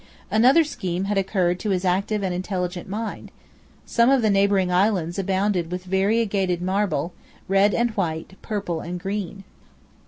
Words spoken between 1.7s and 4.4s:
active and intelligent mind. Some of the